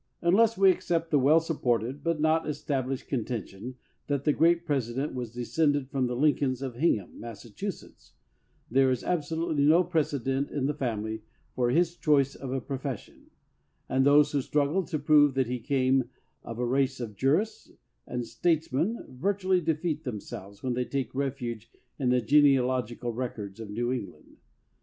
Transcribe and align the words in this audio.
Unless 0.23 0.57
we 0.57 0.71
accept 0.71 1.11
the 1.11 1.19
well 1.19 1.39
supported 1.39 2.03
but 2.03 2.19
not 2.19 2.49
established 2.49 3.07
contention 3.07 3.75
that 4.07 4.23
the 4.23 4.33
great 4.33 4.65
President 4.65 5.13
was 5.13 5.31
descended 5.31 5.91
from 5.91 6.07
the 6.07 6.15
Lincolns 6.15 6.63
of 6.63 6.73
Hingham, 6.73 7.19
Massachusetts, 7.19 8.13
there 8.71 8.89
is 8.89 9.03
absolutely 9.03 9.63
no 9.63 9.83
precedent 9.83 10.49
in 10.49 10.65
the 10.65 10.73
family 10.73 11.21
for 11.53 11.69
his 11.69 11.95
choice 11.95 12.33
of 12.33 12.51
a 12.51 12.59
profession; 12.59 13.27
and 13.87 14.03
those 14.03 14.31
who 14.31 14.41
struggle 14.41 14.81
to 14.85 14.97
prove 14.97 15.35
that 15.35 15.45
he 15.45 15.59
came 15.59 16.09
of 16.41 16.57
a 16.57 16.65
race 16.65 16.99
of 16.99 17.15
jurists 17.15 17.71
and 18.07 18.25
statesmen 18.25 19.05
virtually 19.07 19.61
defeat 19.61 20.03
themselves 20.03 20.63
when 20.63 20.73
they 20.73 20.83
take 20.85 21.13
refuge 21.13 21.69
in 21.99 22.09
the 22.09 22.21
genea 22.23 22.65
logical 22.65 23.13
records 23.13 23.59
of 23.59 23.69
New 23.69 23.91
England. 23.93 24.37